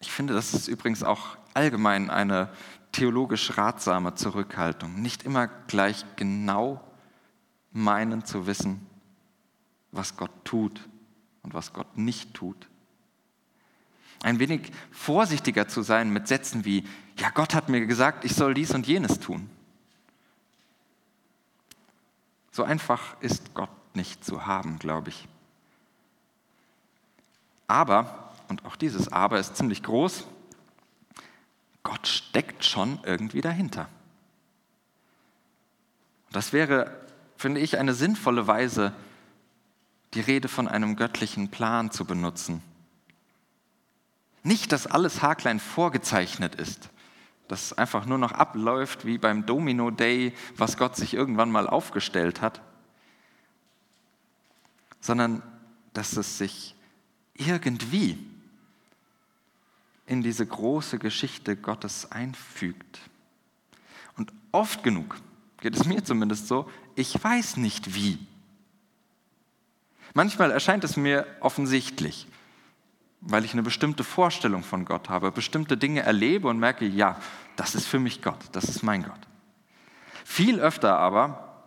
[0.00, 2.50] Ich finde, das ist übrigens auch allgemein eine
[2.92, 5.00] theologisch ratsame Zurückhaltung.
[5.00, 6.80] Nicht immer gleich genau
[7.72, 8.86] meinen zu wissen,
[9.96, 10.80] was Gott tut
[11.42, 12.68] und was Gott nicht tut.
[14.22, 16.86] Ein wenig vorsichtiger zu sein mit Sätzen wie,
[17.18, 19.50] ja, Gott hat mir gesagt, ich soll dies und jenes tun.
[22.50, 25.28] So einfach ist Gott nicht zu haben, glaube ich.
[27.66, 30.26] Aber und auch dieses Aber ist ziemlich groß,
[31.82, 33.88] Gott steckt schon irgendwie dahinter.
[36.32, 37.00] Das wäre,
[37.36, 38.92] finde ich, eine sinnvolle Weise,
[40.14, 42.62] die Rede von einem göttlichen Plan zu benutzen.
[44.42, 46.90] Nicht, dass alles haarklein vorgezeichnet ist,
[47.48, 52.40] dass einfach nur noch abläuft wie beim Domino Day, was Gott sich irgendwann mal aufgestellt
[52.40, 52.60] hat,
[55.00, 55.42] sondern
[55.92, 56.74] dass es sich
[57.34, 58.18] irgendwie
[60.06, 63.00] in diese große Geschichte Gottes einfügt.
[64.16, 65.16] Und oft genug
[65.60, 68.18] geht es mir zumindest so, ich weiß nicht wie.
[70.14, 72.28] Manchmal erscheint es mir offensichtlich,
[73.20, 77.20] weil ich eine bestimmte Vorstellung von Gott habe, bestimmte Dinge erlebe und merke, ja,
[77.56, 79.18] das ist für mich Gott, das ist mein Gott.
[80.24, 81.64] Viel öfter aber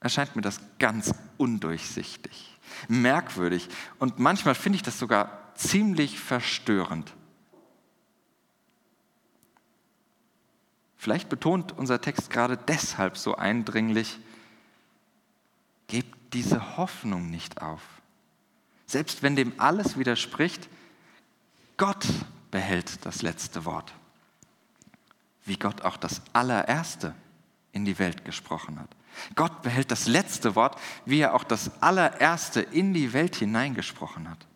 [0.00, 7.14] erscheint mir das ganz undurchsichtig, merkwürdig und manchmal finde ich das sogar ziemlich verstörend.
[10.96, 14.18] Vielleicht betont unser Text gerade deshalb so eindringlich,
[16.34, 17.80] diese Hoffnung nicht auf.
[18.86, 20.68] Selbst wenn dem alles widerspricht,
[21.76, 22.06] Gott
[22.50, 23.94] behält das letzte Wort.
[25.44, 27.14] Wie Gott auch das allererste
[27.72, 28.88] in die Welt gesprochen hat.
[29.34, 34.46] Gott behält das letzte Wort, wie er auch das allererste in die Welt hineingesprochen hat.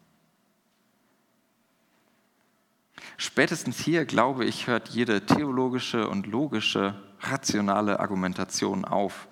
[3.16, 9.27] Spätestens hier, glaube ich, hört jede theologische und logische, rationale Argumentation auf.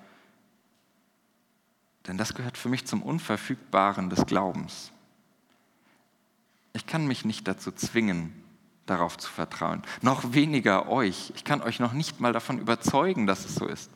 [2.06, 4.92] Denn das gehört für mich zum Unverfügbaren des Glaubens.
[6.72, 8.32] Ich kann mich nicht dazu zwingen,
[8.84, 9.82] darauf zu vertrauen.
[10.02, 11.32] Noch weniger euch.
[11.34, 13.90] Ich kann euch noch nicht mal davon überzeugen, dass es so ist.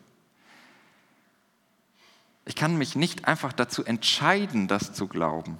[2.46, 5.58] Ich kann mich nicht einfach dazu entscheiden, das zu glauben.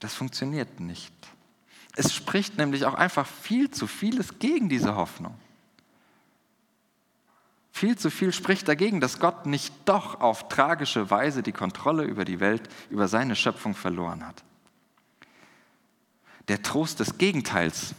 [0.00, 1.12] Das funktioniert nicht.
[1.96, 5.34] Es spricht nämlich auch einfach viel zu vieles gegen diese Hoffnung.
[7.78, 12.24] Viel zu viel spricht dagegen, dass Gott nicht doch auf tragische Weise die Kontrolle über
[12.24, 14.42] die Welt, über seine Schöpfung verloren hat.
[16.48, 17.94] Der Trost des Gegenteils,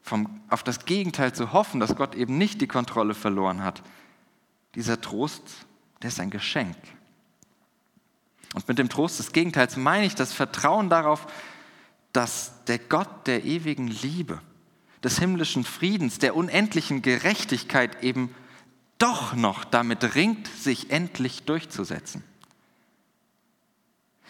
[0.00, 3.82] vom, auf das Gegenteil zu hoffen, dass Gott eben nicht die Kontrolle verloren hat,
[4.74, 5.42] dieser Trost,
[6.00, 6.78] der ist ein Geschenk.
[8.54, 11.26] Und mit dem Trost des Gegenteils meine ich das Vertrauen darauf,
[12.14, 14.40] dass der Gott der ewigen Liebe,
[15.04, 18.34] des himmlischen Friedens, der unendlichen Gerechtigkeit eben
[18.98, 22.24] doch noch damit ringt, sich endlich durchzusetzen.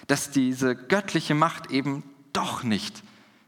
[0.07, 2.03] Dass diese göttliche Macht eben
[2.33, 3.03] doch nicht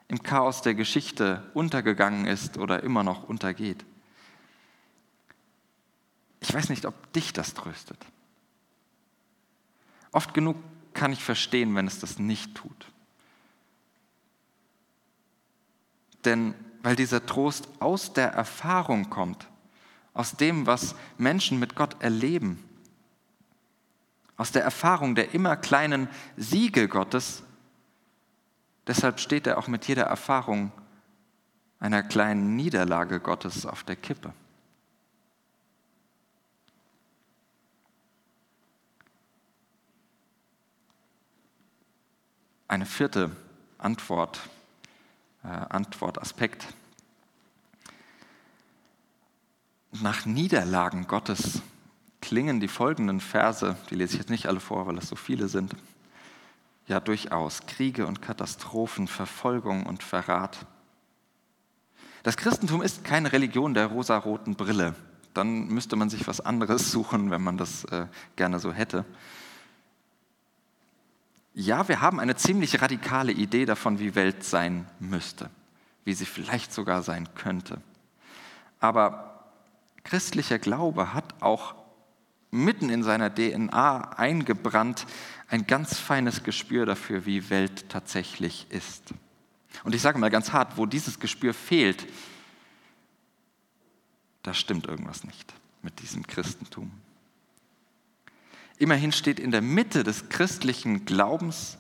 [0.09, 3.85] im Chaos der Geschichte untergegangen ist oder immer noch untergeht.
[6.41, 8.05] Ich weiß nicht, ob dich das tröstet.
[10.11, 10.57] Oft genug
[10.95, 12.87] kann ich verstehen, wenn es das nicht tut.
[16.25, 19.47] Denn weil dieser Trost aus der Erfahrung kommt,
[20.15, 22.63] aus dem, was Menschen mit Gott erleben,
[24.37, 27.43] aus der Erfahrung der immer kleinen Siege Gottes.
[28.87, 30.73] Deshalb steht er auch mit jeder Erfahrung
[31.79, 34.33] einer kleinen Niederlage Gottes auf der Kippe.
[42.69, 43.35] Eine vierte
[43.79, 44.41] Antwort,
[45.43, 46.69] äh, Antwortaspekt.
[49.93, 51.63] Nach Niederlagen Gottes
[52.21, 55.49] klingen die folgenden Verse, die lese ich jetzt nicht alle vor, weil es so viele
[55.49, 55.75] sind,
[56.87, 60.67] ja durchaus Kriege und Katastrophen, Verfolgung und Verrat.
[62.23, 64.95] Das Christentum ist keine Religion der rosaroten Brille.
[65.35, 69.05] Dann müsste man sich was anderes suchen, wenn man das äh, gerne so hätte.
[71.55, 75.51] Ja, wir haben eine ziemlich radikale Idee davon, wie Welt sein müsste,
[76.05, 77.81] wie sie vielleicht sogar sein könnte.
[78.79, 79.40] Aber
[80.05, 81.75] christlicher Glaube hat auch
[82.51, 85.07] mitten in seiner DNA eingebrannt
[85.49, 89.15] ein ganz feines Gespür dafür, wie Welt tatsächlich ist.
[89.85, 92.07] Und ich sage mal ganz hart, wo dieses Gespür fehlt,
[94.43, 96.91] da stimmt irgendwas nicht mit diesem Christentum.
[98.79, 101.79] Immerhin steht in der Mitte des christlichen Glaubens,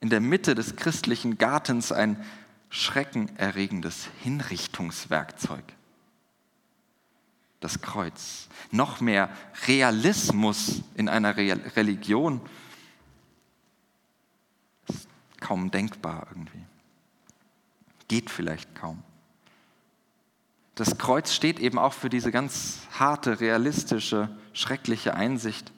[0.00, 2.22] in der Mitte des christlichen Gartens ein
[2.68, 5.64] schreckenerregendes Hinrichtungswerkzeug.
[7.60, 8.48] Das Kreuz.
[8.70, 9.30] Noch mehr
[9.66, 12.40] Realismus in einer Religion
[14.88, 15.08] ist
[15.40, 16.64] kaum denkbar irgendwie.
[18.06, 19.02] Geht vielleicht kaum.
[20.76, 25.72] Das Kreuz steht eben auch für diese ganz harte, realistische, schreckliche Einsicht,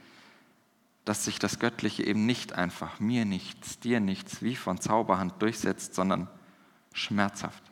[1.07, 5.95] dass sich das Göttliche eben nicht einfach mir nichts, dir nichts wie von Zauberhand durchsetzt,
[5.95, 6.29] sondern
[6.93, 7.70] schmerzhaft.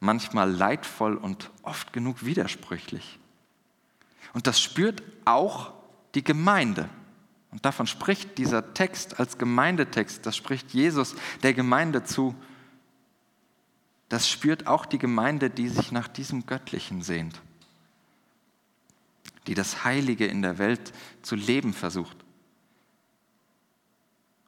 [0.00, 3.18] Manchmal leidvoll und oft genug widersprüchlich.
[4.32, 5.72] Und das spürt auch
[6.14, 6.88] die Gemeinde.
[7.50, 12.34] Und davon spricht dieser Text als Gemeindetext, das spricht Jesus der Gemeinde zu,
[14.08, 17.40] das spürt auch die Gemeinde, die sich nach diesem Göttlichen sehnt,
[19.46, 22.16] die das Heilige in der Welt zu leben versucht.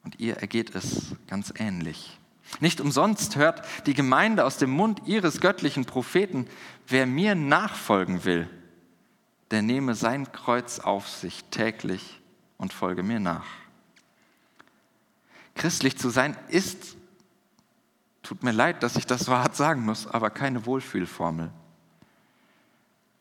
[0.02, 2.19] Und ihr ergeht es ganz ähnlich.
[2.58, 6.48] Nicht umsonst hört die Gemeinde aus dem Mund ihres göttlichen Propheten,
[6.88, 8.48] wer mir nachfolgen will,
[9.52, 12.20] der nehme sein Kreuz auf sich täglich
[12.58, 13.46] und folge mir nach.
[15.54, 16.96] Christlich zu sein ist
[18.22, 21.50] Tut mir leid, dass ich das so hart sagen muss, aber keine Wohlfühlformel.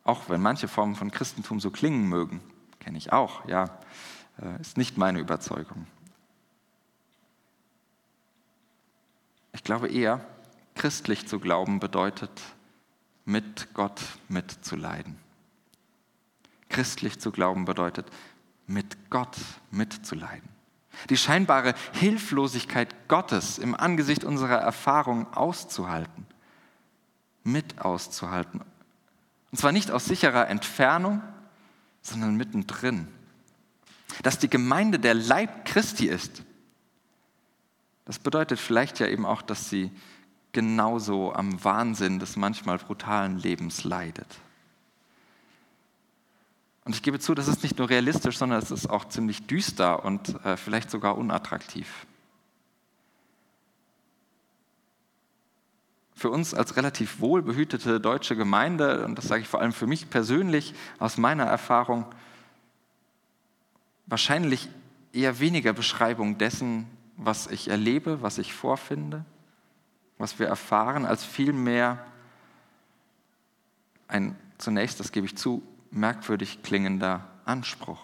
[0.04, 2.42] Auch wenn manche Formen von Christentum so klingen mögen,
[2.80, 3.80] kenne ich auch, ja,
[4.42, 5.88] äh, ist nicht meine Überzeugung.
[9.69, 10.25] Glaube eher,
[10.73, 12.32] christlich zu glauben bedeutet,
[13.23, 15.19] mit Gott mitzuleiden.
[16.69, 18.08] Christlich zu glauben bedeutet,
[18.65, 19.38] mit Gott
[19.69, 20.49] mitzuleiden
[21.10, 26.25] die scheinbare Hilflosigkeit Gottes im Angesicht unserer Erfahrungen auszuhalten,
[27.43, 28.62] mit auszuhalten.
[29.51, 31.21] Und zwar nicht aus sicherer Entfernung,
[32.01, 33.08] sondern mittendrin.
[34.23, 36.43] Dass die Gemeinde der Leib Christi ist,
[38.10, 39.91] das bedeutet vielleicht ja eben auch, dass sie
[40.52, 44.26] genauso am Wahnsinn des manchmal brutalen Lebens leidet.
[46.86, 50.04] Und ich gebe zu, das ist nicht nur realistisch, sondern es ist auch ziemlich düster
[50.04, 52.08] und äh, vielleicht sogar unattraktiv.
[56.15, 60.10] Für uns als relativ wohlbehütete deutsche Gemeinde, und das sage ich vor allem für mich
[60.10, 62.06] persönlich aus meiner Erfahrung,
[64.08, 64.67] wahrscheinlich
[65.13, 66.88] eher weniger Beschreibung dessen,
[67.19, 69.25] was ich erlebe, was ich vorfinde,
[70.17, 72.03] was wir erfahren, als vielmehr
[74.08, 77.99] ein zunächst, das gebe ich zu, merkwürdig klingender Anspruch,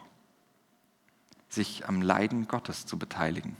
[1.50, 3.56] sich am Leiden Gottes zu beteiligen.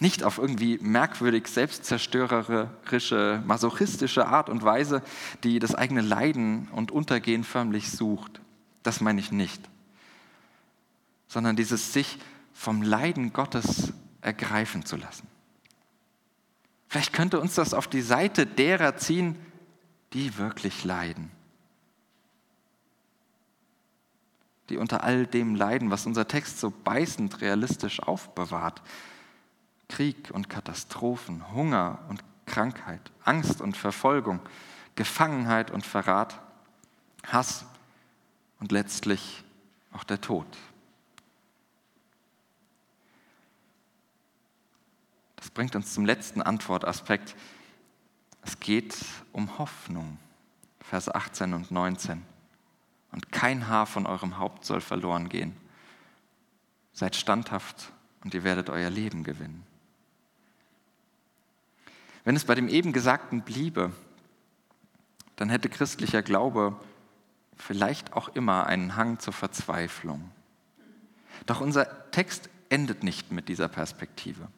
[0.00, 5.02] Nicht auf irgendwie merkwürdig selbstzerstörerische, masochistische Art und Weise,
[5.44, 8.40] die das eigene Leiden und Untergehen förmlich sucht.
[8.82, 9.68] Das meine ich nicht.
[11.26, 12.18] Sondern dieses sich
[12.58, 15.28] vom Leiden Gottes ergreifen zu lassen.
[16.88, 19.36] Vielleicht könnte uns das auf die Seite derer ziehen,
[20.12, 21.30] die wirklich leiden.
[24.68, 28.82] die unter all dem leiden, was unser Text so beißend realistisch aufbewahrt.
[29.88, 34.40] Krieg und Katastrophen, Hunger und Krankheit, Angst und Verfolgung,
[34.94, 36.40] Gefangenheit und Verrat,
[37.26, 37.64] Hass
[38.60, 39.42] und letztlich
[39.92, 40.46] auch der Tod.
[45.38, 47.36] Das bringt uns zum letzten Antwortaspekt.
[48.42, 48.96] Es geht
[49.32, 50.18] um Hoffnung.
[50.80, 52.24] Vers 18 und 19.
[53.12, 55.54] und kein Haar von eurem Haupt soll verloren gehen.
[56.94, 57.92] Seid standhaft
[58.24, 59.64] und ihr werdet euer Leben gewinnen.
[62.24, 63.92] Wenn es bei dem eben Gesagten bliebe,
[65.36, 66.74] dann hätte christlicher Glaube
[67.54, 70.30] vielleicht auch immer einen Hang zur Verzweiflung.
[71.44, 74.48] Doch unser Text endet nicht mit dieser Perspektive.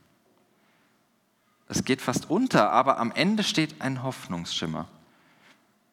[1.71, 4.89] Es geht fast unter, aber am Ende steht ein Hoffnungsschimmer.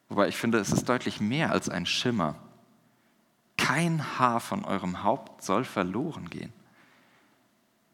[0.10, 2.34] Wobei ich finde, es ist deutlich mehr als ein Schimmer.
[3.58, 6.52] Kein Haar von eurem Haupt soll verloren gehen.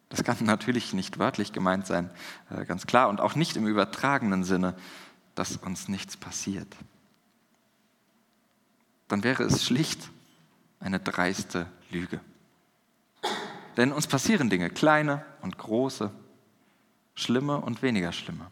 [0.08, 2.08] Das kann natürlich nicht wörtlich gemeint sein,
[2.48, 4.74] äh, ganz klar, und auch nicht im übertragenen Sinne,
[5.34, 6.74] dass uns nichts passiert.
[9.08, 10.08] Dann wäre es schlicht
[10.80, 12.20] eine dreiste Lüge.
[13.76, 16.10] Denn uns passieren Dinge, kleine und große,
[17.14, 18.46] schlimme und weniger schlimme.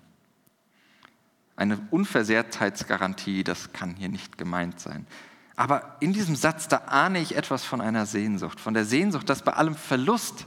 [1.56, 5.06] Eine Unversehrtheitsgarantie, das kann hier nicht gemeint sein.
[5.54, 9.42] Aber in diesem Satz, da ahne ich etwas von einer Sehnsucht, von der Sehnsucht, dass
[9.42, 10.46] bei allem Verlust,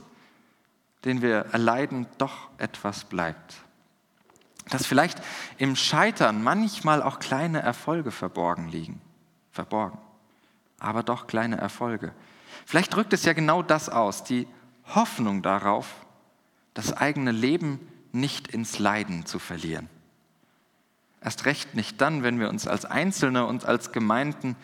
[1.04, 3.54] den wir erleiden, doch etwas bleibt.
[4.68, 5.22] Dass vielleicht
[5.58, 9.00] im Scheitern manchmal auch kleine Erfolge verborgen liegen.
[9.52, 9.98] Verborgen.
[10.80, 12.12] Aber doch kleine Erfolge.
[12.64, 14.48] Vielleicht drückt es ja genau das aus, die
[14.94, 15.86] Hoffnung darauf,
[16.74, 17.80] das eigene Leben
[18.16, 19.88] nicht ins Leiden zu verlieren.
[21.20, 24.56] Erst recht nicht dann, wenn wir uns als Einzelne und als Gemeinden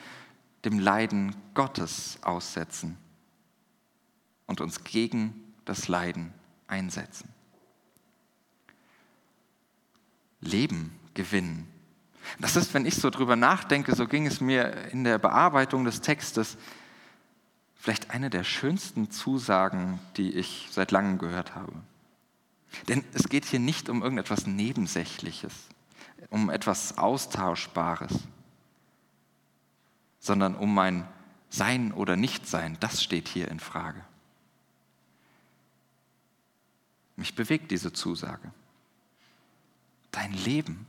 [0.65, 2.97] dem Leiden Gottes aussetzen
[4.47, 5.35] und uns gegen
[5.65, 6.33] das Leiden
[6.67, 7.29] einsetzen.
[10.41, 11.69] Leben gewinnen.
[12.39, 16.01] Das ist, wenn ich so drüber nachdenke, so ging es mir in der Bearbeitung des
[16.01, 16.57] Textes,
[17.75, 21.73] vielleicht eine der schönsten Zusagen, die ich seit langem gehört habe.
[22.89, 25.53] Denn es geht hier nicht um irgendetwas Nebensächliches,
[26.31, 28.13] um etwas Austauschbares,
[30.19, 31.07] sondern um mein
[31.51, 32.77] Sein oder Nichtsein.
[32.81, 34.05] Das steht hier in Frage.
[37.17, 38.53] Mich bewegt diese Zusage.
[40.11, 40.87] Dein Leben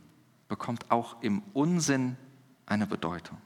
[0.48, 2.16] bekommt auch im Unsinn
[2.66, 3.38] eine Bedeutung.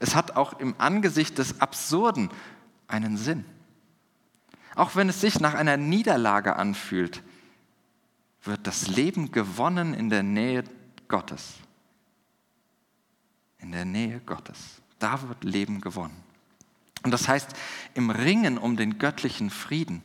[0.00, 2.30] Es hat auch im Angesicht des Absurden
[2.88, 3.44] einen Sinn.
[4.74, 7.22] Auch wenn es sich nach einer Niederlage anfühlt,
[8.44, 10.64] wird das Leben gewonnen in der Nähe
[11.08, 11.54] Gottes.
[13.58, 14.82] In der Nähe Gottes.
[14.98, 16.16] Da wird Leben gewonnen.
[17.02, 17.50] Und das heißt,
[17.94, 20.02] im Ringen um den göttlichen Frieden,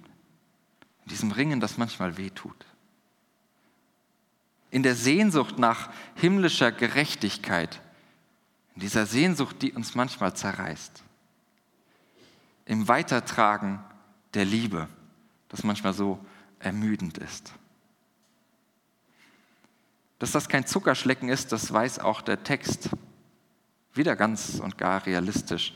[1.04, 2.66] in diesem Ringen, das manchmal wehtut,
[4.72, 7.82] in der Sehnsucht nach himmlischer Gerechtigkeit,
[8.76, 11.04] in dieser Sehnsucht, die uns manchmal zerreißt,
[12.66, 13.84] im Weitertragen
[14.34, 14.88] der Liebe,
[15.48, 16.24] das manchmal so
[16.60, 17.54] ermüdend ist.
[20.20, 22.90] Dass das kein Zuckerschlecken ist, das weiß auch der Text.
[23.94, 25.74] Wieder ganz und gar realistisch.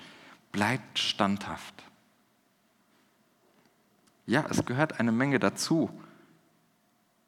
[0.51, 1.73] Bleibt standhaft.
[4.25, 5.89] Ja, es gehört eine Menge dazu,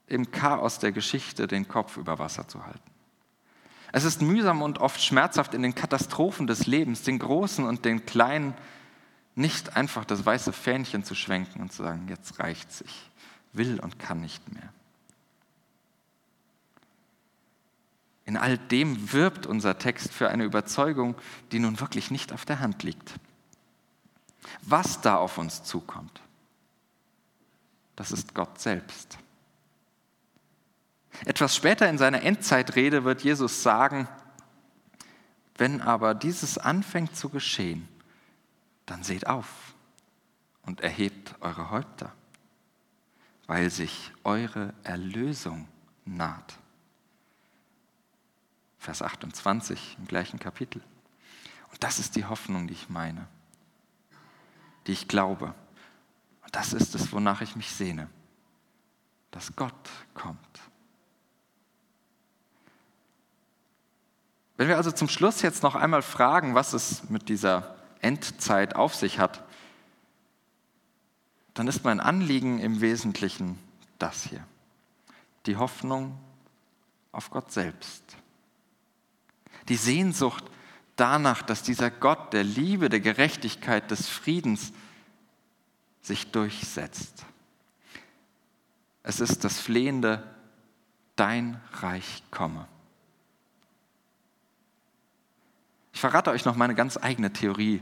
[0.07, 2.91] im Chaos der Geschichte den Kopf über Wasser zu halten.
[3.91, 8.05] Es ist mühsam und oft schmerzhaft in den Katastrophen des Lebens, den großen und den
[8.05, 8.53] kleinen,
[9.35, 13.09] nicht einfach das weiße Fähnchen zu schwenken und zu sagen, jetzt reicht's, ich
[13.53, 14.69] will und kann nicht mehr.
[18.25, 21.15] In all dem wirbt unser Text für eine Überzeugung,
[21.51, 23.13] die nun wirklich nicht auf der Hand liegt.
[24.61, 26.21] Was da auf uns zukommt,
[27.95, 29.17] das ist Gott selbst.
[31.23, 34.07] Etwas später in seiner Endzeitrede wird Jesus sagen,
[35.57, 37.87] wenn aber dieses anfängt zu geschehen,
[38.85, 39.47] dann seht auf
[40.63, 42.11] und erhebt eure Häupter,
[43.47, 45.67] weil sich eure Erlösung
[46.03, 46.57] naht.
[48.85, 50.79] Vers 28 im gleichen Kapitel.
[51.71, 53.27] Und das ist die Hoffnung, die ich meine,
[54.85, 55.55] die ich glaube.
[56.43, 58.07] Und das ist es, wonach ich mich sehne,
[59.31, 60.37] dass Gott kommt.
[64.55, 68.93] Wenn wir also zum Schluss jetzt noch einmal fragen, was es mit dieser Endzeit auf
[68.93, 69.43] sich hat,
[71.55, 73.57] dann ist mein Anliegen im Wesentlichen
[73.97, 74.45] das hier.
[75.47, 76.19] Die Hoffnung
[77.11, 78.15] auf Gott selbst.
[79.69, 80.45] Die Sehnsucht
[80.95, 84.71] danach, dass dieser Gott der Liebe, der Gerechtigkeit, des Friedens
[86.01, 87.25] sich durchsetzt.
[89.03, 90.23] Es ist das flehende,
[91.15, 92.67] dein Reich komme.
[95.93, 97.81] Ich verrate euch noch meine ganz eigene Theorie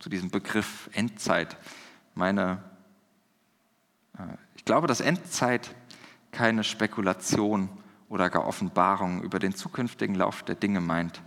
[0.00, 1.56] zu diesem Begriff Endzeit.
[2.14, 2.62] Meine,
[4.18, 4.22] äh,
[4.56, 5.74] ich glaube, dass Endzeit
[6.32, 7.68] keine Spekulation
[8.14, 11.20] oder gar Offenbarung über den zukünftigen Lauf der Dinge meint,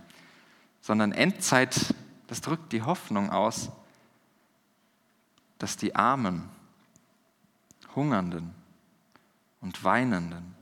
[0.80, 1.94] sondern Endzeit
[2.28, 3.70] das drückt die Hoffnung aus,
[5.58, 6.48] dass die Armen,
[7.94, 8.54] Hungernden
[9.60, 10.54] und Weinenden,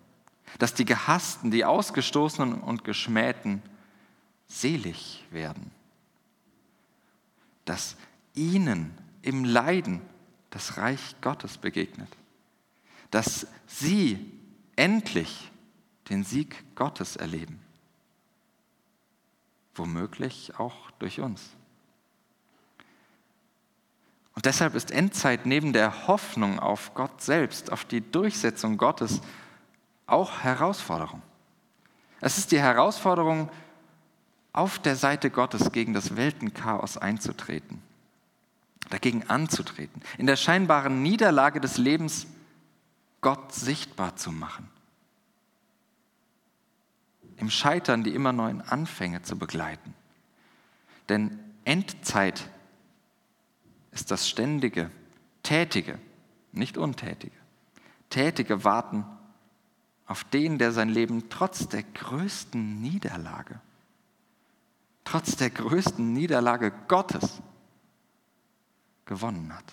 [0.58, 3.62] dass die Gehassten, die Ausgestoßenen und Geschmähten
[4.48, 5.70] selig werden,
[7.66, 7.96] dass
[8.34, 10.00] ihnen im Leiden
[10.50, 12.08] das Reich Gottes begegnet,
[13.10, 14.32] dass sie
[14.76, 15.52] endlich
[16.09, 17.61] den Sieg Gottes erleben,
[19.74, 21.50] womöglich auch durch uns.
[24.34, 29.20] Und deshalb ist Endzeit neben der Hoffnung auf Gott selbst, auf die Durchsetzung Gottes,
[30.07, 31.22] auch Herausforderung.
[32.20, 33.50] Es ist die Herausforderung,
[34.52, 37.82] auf der Seite Gottes gegen das Weltenchaos einzutreten,
[38.88, 42.26] dagegen anzutreten, in der scheinbaren Niederlage des Lebens
[43.20, 44.68] Gott sichtbar zu machen,
[47.37, 49.95] im Scheitern die immer neuen Anfänge zu begleiten.
[51.09, 52.49] Denn Endzeit
[53.93, 54.91] ist das ständige,
[55.43, 55.99] tätige,
[56.53, 57.37] nicht untätige,
[58.11, 59.05] tätige Warten
[60.07, 63.61] auf den, der sein Leben trotz der größten Niederlage,
[65.05, 67.43] trotz der größten Niederlage Gottes
[69.05, 69.72] gewonnen hat.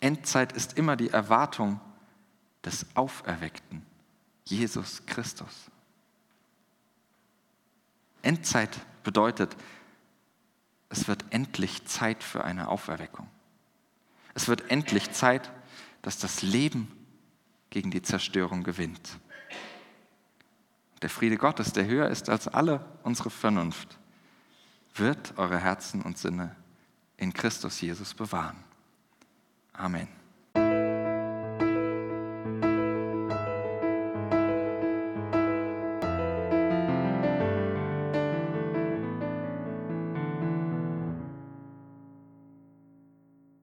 [0.00, 1.80] Endzeit ist immer die Erwartung
[2.64, 3.84] des Auferweckten,
[4.44, 5.70] Jesus Christus.
[8.22, 8.70] Endzeit
[9.02, 9.56] bedeutet,
[10.88, 13.28] es wird endlich Zeit für eine Auferweckung.
[14.34, 15.50] Es wird endlich Zeit,
[16.02, 16.90] dass das Leben
[17.70, 19.18] gegen die Zerstörung gewinnt.
[21.02, 23.98] Der Friede Gottes, der höher ist als alle unsere Vernunft,
[24.94, 26.54] wird eure Herzen und Sinne
[27.16, 28.56] in Christus Jesus bewahren.
[29.72, 30.08] Amen.